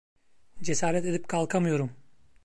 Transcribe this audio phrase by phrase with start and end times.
[0.63, 1.89] Cesaret edip kalkamıyorum!